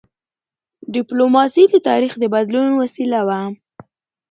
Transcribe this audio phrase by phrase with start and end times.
[0.93, 3.41] ډيپلوماسي د تاریخ د بدلون وسیله وه.